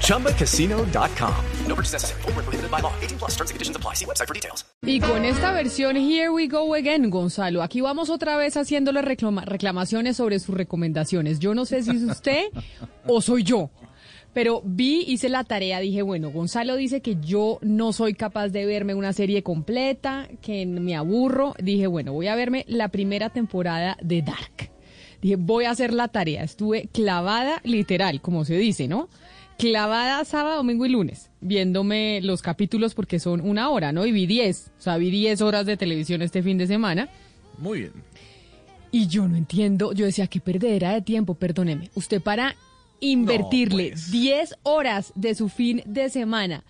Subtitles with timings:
[0.00, 1.34] ChumbaCasino.com.
[1.68, 2.22] No purchase necessary.
[2.22, 2.92] Full prohibited by law.
[3.02, 3.94] 18 plus terms and conditions apply.
[3.94, 4.64] See website for details.
[4.82, 9.44] Y con esta versión Here We Go Again, Gonzalo, aquí vamos otra vez haciéndole reclama-
[9.44, 11.38] reclamaciones sobre sus recomendaciones.
[11.38, 12.44] Yo no sé si es usted
[13.06, 13.70] o soy yo.
[14.34, 18.66] Pero vi, hice la tarea, dije, bueno, Gonzalo dice que yo no soy capaz de
[18.66, 21.54] verme una serie completa, que me aburro.
[21.62, 24.73] Dije, bueno, voy a verme la primera temporada de Dark.
[25.24, 26.44] Dije, voy a hacer la tarea.
[26.44, 29.08] Estuve clavada, literal, como se dice, ¿no?
[29.56, 34.04] Clavada sábado, domingo y lunes, viéndome los capítulos porque son una hora, ¿no?
[34.04, 37.08] Y vi 10, o sea, vi 10 horas de televisión este fin de semana.
[37.56, 37.92] Muy bien.
[38.92, 41.88] Y yo no entiendo, yo decía, qué perdedera de tiempo, perdóneme.
[41.94, 42.54] Usted para
[43.00, 44.10] invertirle pues.
[44.10, 46.64] 10 horas de su fin de semana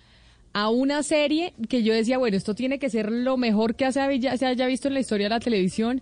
[0.53, 3.99] a una serie que yo decía, bueno, esto tiene que ser lo mejor que se
[3.99, 6.01] haya visto en la historia de la televisión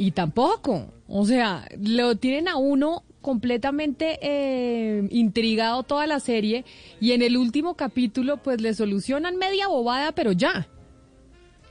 [0.00, 0.92] y tampoco.
[1.08, 6.64] O sea, lo tienen a uno completamente eh, intrigado toda la serie
[7.00, 10.68] y en el último capítulo pues le solucionan media bobada, pero ya.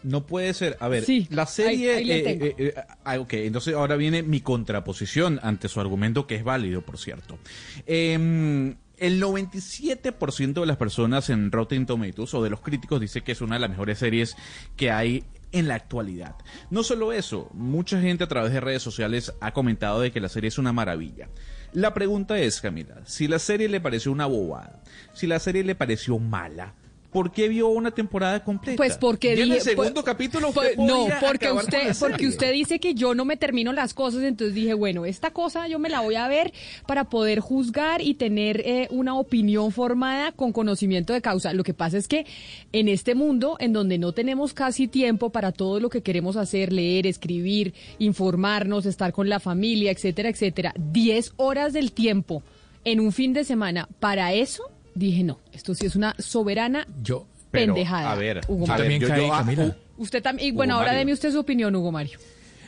[0.03, 0.77] No puede ser.
[0.80, 1.95] A ver, Sí, la serie.
[1.95, 6.27] ahí- ahí eh, eh, eh, ah, ok, entonces ahora viene mi contraposición ante su argumento,
[6.27, 7.39] que es válido, por cierto.
[7.88, 13.31] Em, el 97% de las personas en Rotten Tomatoes o de los críticos dice que
[13.31, 14.36] es una de las mejores series
[14.77, 16.36] que hay en la actualidad.
[16.69, 20.30] No solo eso, mucha gente a través de redes sociales ha comentado de que la
[20.30, 21.30] serie es una maravilla.
[21.73, 24.81] La pregunta es, Camila, si la serie le pareció una bobada,
[25.14, 26.73] si la serie le pareció mala,
[27.11, 28.77] ¿por qué vio una temporada completa?
[28.77, 32.53] Pues porque Ya en el segundo pues- capítulo pues, usted no, porque usted porque usted
[32.53, 35.89] dice que yo no me termino las cosas, entonces dije, bueno, esta cosa yo me
[35.89, 36.53] la voy a ver
[36.85, 41.53] para poder juzgar y tener eh, una opinión formada con conocimiento de causa.
[41.53, 42.25] Lo que pasa es que
[42.71, 46.71] en este mundo en donde no tenemos casi tiempo para todo lo que queremos hacer,
[46.71, 52.43] leer, escribir, informarnos, estar con la familia, etcétera, etcétera, 10 horas del tiempo
[52.86, 54.64] en un fin de semana para eso,
[54.95, 58.11] dije, no, esto sí es una soberana Yo, Pero, pendejada.
[58.11, 59.76] A ver, Hugo Yo también caí, yo- ah, Camila.
[59.98, 61.00] Usted también, y Hugo bueno, ahora Mario.
[61.00, 62.20] deme usted su opinión, Hugo Mario.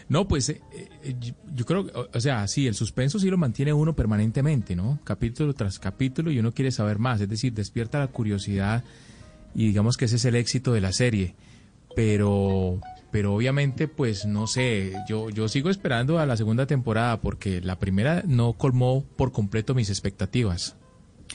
[0.10, 0.62] No, pues eh,
[1.04, 1.16] eh,
[1.56, 5.00] yo- creo, o- o sea, sí, el suspenso sí lo mantiene uno permanentemente, ¿no?
[5.06, 8.84] Capítulo tras capítulo y uno quiere saber más, es decir, despierta la curiosidad
[9.56, 11.36] y digamos que ese es el éxito de la serie.
[11.96, 12.80] Pero,
[13.12, 17.78] pero obviamente, pues no sé, yo, yo sigo esperando a la segunda temporada porque la
[17.80, 20.76] primera no colmó por completo mis expectativas.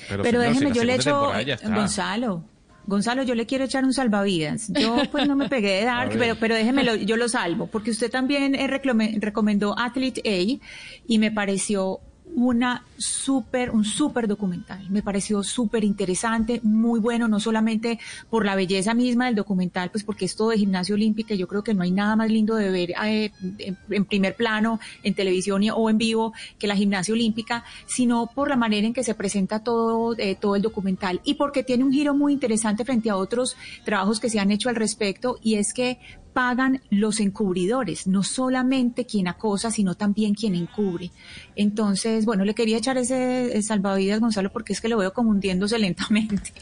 [0.09, 1.33] Pero señor, déjeme, yo le echo.
[1.65, 2.45] Gonzalo,
[2.87, 4.69] Gonzalo, yo le quiero echar un salvavidas.
[4.69, 8.11] Yo pues no me pegué de Dark, pero, pero déjemelo, yo lo salvo, porque usted
[8.11, 10.61] también eh, recomendó Athlete A
[11.07, 12.01] y me pareció
[12.35, 14.89] una súper, un súper documental.
[14.91, 17.99] Me pareció súper interesante, muy bueno, no solamente
[18.29, 21.63] por la belleza misma del documental, pues porque es todo de gimnasia olímpica yo creo
[21.63, 25.91] que no hay nada más lindo de ver eh, en, primer plano, en televisión o
[25.91, 30.15] en vivo, que la gimnasia olímpica, sino por la manera en que se presenta todo,
[30.19, 34.21] eh, todo el documental y porque tiene un giro muy interesante frente a otros trabajos
[34.21, 35.99] que se han hecho al respecto y es que
[36.37, 41.11] pagan los encubridores, no solamente quien acosa, sino también quien encubre.
[41.57, 45.31] Entonces, bueno, le quería echar ese eh, salvavidas, Gonzalo, porque es que lo veo como
[45.31, 46.53] hundiéndose lentamente.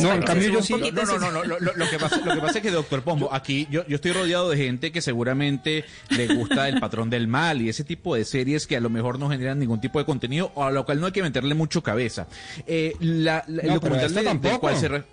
[0.00, 2.40] No, en cambio yo sí- No, no, no, no, no, lo, que pasa, lo que
[2.40, 6.34] pasa es que, doctor Pombo, aquí yo, yo estoy rodeado de gente que seguramente le
[6.34, 9.28] gusta El Patrón del Mal y ese tipo de series que a lo mejor no
[9.28, 12.26] generan ningún tipo de contenido o a lo cual no hay que meterle mucho cabeza.
[12.66, 14.60] Eh, la, la- el No, documental de- del tampoco.
[14.60, 14.88] cual se...
[14.88, 15.04] re-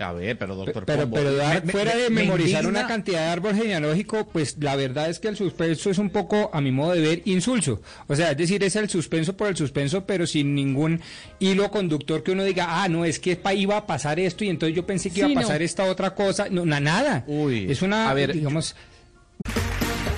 [0.00, 1.16] A ver, pero doctor Pero, Pombo...
[1.16, 4.76] pero da- me- me- fuera de me memorizar una cantidad de árbol genealógico, pues la
[4.76, 7.82] verdad es que el suspenso es un poco, a mi modo de ver, insulso.
[8.06, 11.00] O sea, es decir, es el suspenso por el suspenso, pero sin ningún
[11.40, 14.50] hilo conductor que uno diga, ah, no, es que pa- iba a pasar esto y
[14.50, 15.40] entonces yo pensé que iba Sí, a no.
[15.42, 16.46] pasar esta otra cosa.
[16.48, 17.24] No, na- nada.
[17.26, 18.76] Uy, es una, a ver, digamos,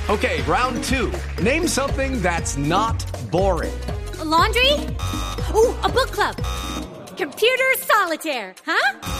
[0.09, 1.11] Okay, round two.
[1.43, 3.73] Name something that's not boring.
[4.21, 4.73] A laundry?
[5.55, 6.35] Ooh, a book club.
[7.17, 9.19] Computer solitaire, huh?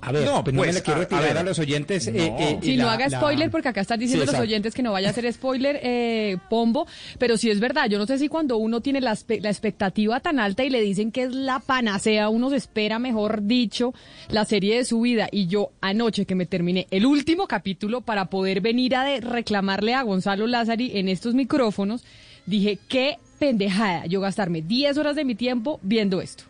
[0.00, 2.06] A ver, No, pues no pues, me le quiero a- a tirar a, los oyentes.
[2.06, 2.38] eh, No.
[2.38, 4.92] eh, Si no haga la- spoiler, porque acá están diciendo Sí, los oyentes que no
[4.92, 6.86] vaya a hacer spoiler, eh, Pombo,
[7.18, 10.64] pero sí es verdad, yo no sé si cuando uno tiene la expectativa tan alta
[10.64, 13.94] y le dicen que es la panacea, uno se espera, mejor dicho,
[14.30, 15.28] la serie de su vida.
[15.32, 19.94] Y yo anoche que me terminé el último capítulo para poder venir a de- reclamarle
[19.94, 22.04] a Gonzalo Lázari en estos micrófonos,
[22.46, 26.44] dije, qué pendejada yo gastarme 10 horas de mi tiempo viendo esto.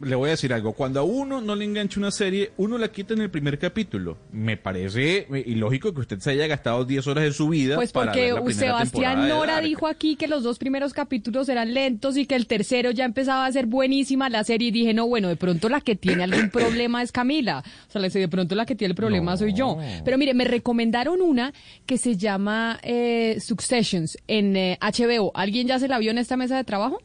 [0.00, 0.72] Le voy a decir algo.
[0.72, 4.16] Cuando a uno no le engancha una serie, uno la quita en el primer capítulo.
[4.32, 7.92] Me parece eh, ilógico que usted se haya gastado 10 horas de su vida Pues
[7.92, 11.74] para porque ver la primera Sebastián Nora dijo aquí que los dos primeros capítulos eran
[11.74, 15.06] lentos y que el tercero ya empezaba a ser buenísima la serie y dije, no,
[15.06, 17.62] bueno, de pronto la que tiene algún problema es Camila.
[17.88, 19.76] O sea, de pronto la que tiene el problema soy yo.
[20.04, 21.52] Pero mire, me recomendaron una
[21.84, 25.32] que se llama eh, Successions en eh, HBO.
[25.34, 27.02] ¿Alguien ya se la vio en esta mesa de trabajo?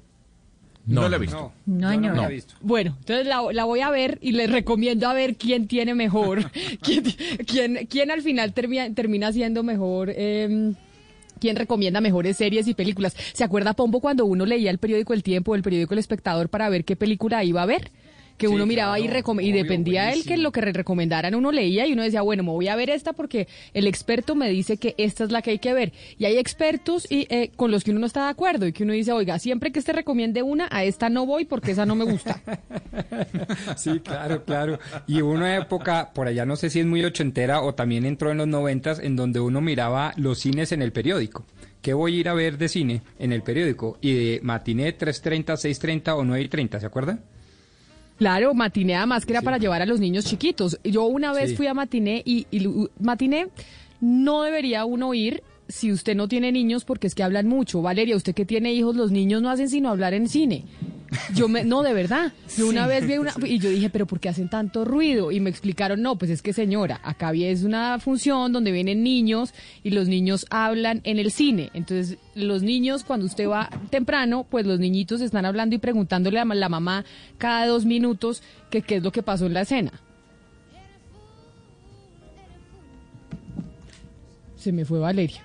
[0.88, 1.52] No, la he visto.
[1.66, 2.16] No, No, no.
[2.16, 2.54] la he visto.
[2.62, 6.52] Bueno, entonces la, la voy a ver y les recomiendo a ver quién tiene mejor,
[6.82, 7.04] quién,
[7.48, 10.12] quién, quién al final termina, termina siendo mejor.
[10.16, 10.74] eh,
[11.38, 13.14] ¿Quién recomienda mejores series y películas?
[13.34, 16.48] ¿Se acuerda, Pombo, cuando uno leía el periódico El Tiempo o el periódico El Espectador
[16.48, 17.92] para ver qué película iba a ver?
[18.38, 21.94] Que uno miraba y, recom- y dependía él que lo que recomendaran, uno leía y
[21.94, 25.24] uno decía, bueno, me voy a ver esta porque el experto me dice que esta
[25.24, 25.94] es la que hay que ver.
[26.18, 28.84] Y hay expertos y, eh, con los que uno no está de acuerdo y que
[28.84, 31.96] uno dice, oiga, siempre que este recomiende una, a esta no voy porque esa no
[31.96, 32.42] me gusta.
[33.78, 34.80] Sí, claro, claro.
[35.08, 38.32] Y hubo una época, por allá no sé si es muy ochentera o también entró
[38.32, 41.46] en los noventas, en donde uno miraba los cines en el periódico.
[41.82, 43.98] ¿Qué voy a ir a ver de cine en el periódico?
[44.02, 47.22] Y de matiné 3.30, 6.30 o 9.30, ¿se acuerdan?
[48.18, 50.80] Claro, matiné además que era para llevar a los niños chiquitos.
[50.84, 51.56] Yo una vez Sí.
[51.58, 52.48] fui a matiné y,
[53.00, 53.48] matiné
[54.00, 57.82] no debería uno ir si usted no tiene niños porque es que hablan mucho.
[57.82, 60.64] Valeria, usted que tiene hijos, los niños no hacen sino hablar en cine.
[61.34, 62.34] Yo me, no, de verdad.
[62.58, 65.32] Yo una vez vi una, y yo dije, pero ¿por qué hacen tanto ruido?
[65.32, 69.54] Y me explicaron, no, pues es que señora, acá es una función donde vienen niños
[69.84, 71.72] y los niños hablan en el cine.
[71.74, 76.46] Entonces, los niños, cuando usted va temprano, pues los niñitos están hablando y preguntándole a
[76.46, 77.06] la mamá
[77.38, 79.92] cada dos minutos que qué es lo que pasó en la escena.
[84.56, 85.44] Se me fue Valeria.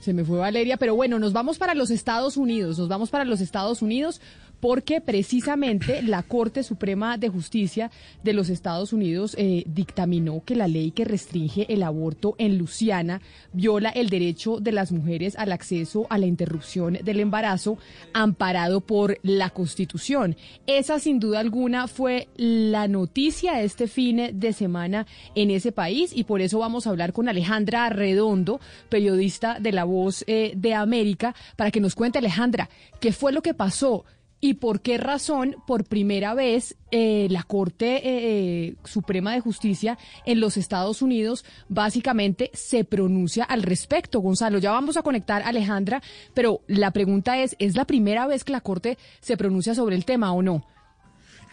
[0.00, 3.24] Se me fue Valeria, pero bueno, nos vamos para los Estados Unidos, nos vamos para
[3.24, 4.20] los Estados Unidos
[4.62, 7.90] porque precisamente la Corte Suprema de Justicia
[8.22, 13.20] de los Estados Unidos eh, dictaminó que la ley que restringe el aborto en Luisiana
[13.52, 17.76] viola el derecho de las mujeres al acceso a la interrupción del embarazo
[18.14, 20.36] amparado por la Constitución.
[20.68, 26.22] Esa sin duda alguna fue la noticia este fin de semana en ese país y
[26.22, 31.34] por eso vamos a hablar con Alejandra Redondo, periodista de La Voz eh, de América,
[31.56, 32.70] para que nos cuente Alejandra
[33.00, 34.04] qué fue lo que pasó
[34.44, 39.96] y por qué razón por primera vez eh, la Corte eh, Suprema de Justicia
[40.26, 44.18] en los Estados Unidos básicamente se pronuncia al respecto.
[44.18, 46.02] Gonzalo, ya vamos a conectar a Alejandra,
[46.34, 50.04] pero la pregunta es, ¿es la primera vez que la Corte se pronuncia sobre el
[50.04, 50.66] tema o no?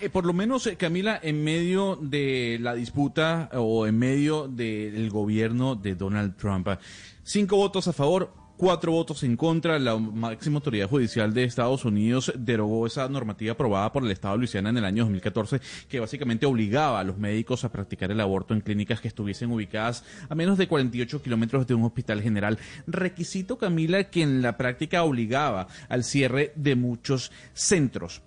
[0.01, 5.09] Eh, por lo menos, eh, Camila, en medio de la disputa o en medio del
[5.09, 6.69] gobierno de Donald Trump.
[7.23, 9.79] Cinco votos a favor, cuatro votos en contra.
[9.79, 14.39] La máxima autoridad judicial de Estados Unidos derogó esa normativa aprobada por el Estado de
[14.39, 18.53] Luisiana en el año 2014 que básicamente obligaba a los médicos a practicar el aborto
[18.53, 22.59] en clínicas que estuviesen ubicadas a menos de 48 kilómetros de un hospital general.
[22.85, 28.21] Requisito, Camila, que en la práctica obligaba al cierre de muchos centros.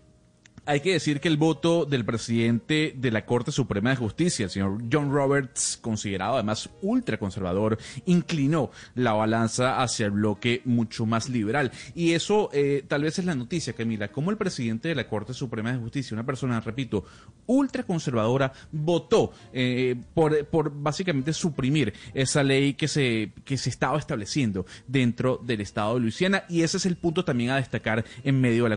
[0.65, 4.51] Hay que decir que el voto del presidente de la Corte Suprema de Justicia, el
[4.51, 11.73] señor John Roberts, considerado además ultraconservador, inclinó la balanza hacia el bloque mucho más liberal.
[11.97, 15.35] Y eso eh, tal vez es la noticia, Camila, como el presidente de la Corte
[15.35, 17.07] Suprema de Justicia, una persona, repito,
[17.47, 24.65] ultraconservadora, votó eh, por, por básicamente suprimir esa ley que se, que se estaba estableciendo
[24.87, 26.45] dentro del estado de Luisiana.
[26.49, 28.77] Y ese es el punto también a destacar en medio de la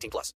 [0.01, 0.29] 18 plus.